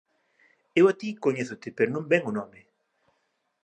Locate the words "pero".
1.77-1.89